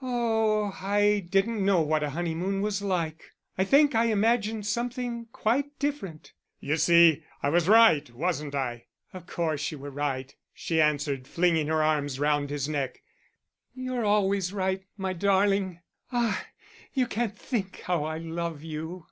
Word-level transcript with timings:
"Oh, 0.00 0.70
I 0.80 1.26
didn't 1.28 1.66
know 1.66 1.80
what 1.80 2.04
a 2.04 2.10
honeymoon 2.10 2.60
was 2.60 2.80
like. 2.80 3.32
I 3.58 3.64
think 3.64 3.92
I 3.92 4.04
imagined 4.04 4.64
something 4.68 5.26
quite 5.32 5.76
different." 5.80 6.32
"You 6.60 6.76
see 6.76 7.24
I 7.42 7.48
was 7.48 7.66
right, 7.68 8.08
wasn't 8.08 8.54
I?" 8.54 8.86
"Of 9.12 9.26
course 9.26 9.72
you 9.72 9.80
were 9.80 9.90
right," 9.90 10.32
she 10.54 10.80
answered, 10.80 11.26
flinging 11.26 11.66
her 11.66 11.82
arms 11.82 12.20
round 12.20 12.50
his 12.50 12.68
neck; 12.68 13.02
"you're 13.74 14.04
always 14.04 14.52
right, 14.52 14.84
my 14.96 15.12
darling.... 15.12 15.80
Ah! 16.12 16.46
you 16.94 17.08
can't 17.08 17.36
think 17.36 17.80
how 17.80 18.04
I 18.04 18.18
love 18.18 18.62
you." 18.62 19.06